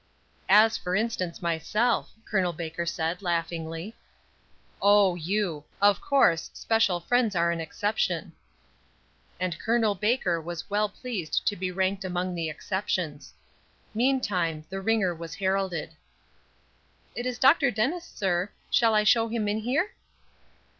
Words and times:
"As, 0.49 0.77
for 0.79 0.95
instance, 0.95 1.43
myself," 1.43 2.09
Col. 2.25 2.53
Baker 2.53 2.87
said, 2.87 3.21
laughingly. 3.21 3.95
"Oh, 4.81 5.13
you. 5.13 5.63
Of 5.79 6.01
course, 6.01 6.49
special 6.55 6.99
friends 6.99 7.35
are 7.35 7.51
an 7.51 7.61
exception." 7.61 8.31
And 9.39 9.55
Col. 9.59 9.93
Baker 9.93 10.41
was 10.41 10.67
well 10.71 10.89
pleased 10.89 11.45
to 11.45 11.55
be 11.55 11.69
ranked 11.69 12.03
among 12.03 12.33
the 12.33 12.49
exceptions. 12.49 13.31
Meantime 13.93 14.65
the 14.71 14.81
ringer 14.81 15.13
was 15.13 15.35
heralded. 15.35 15.91
"It 17.15 17.27
is 17.27 17.37
Dr. 17.37 17.69
Dennis, 17.69 18.03
sir. 18.05 18.49
Shall 18.71 18.95
I 18.95 19.03
show 19.03 19.27
him 19.27 19.47
in 19.47 19.59
here?" 19.59 19.91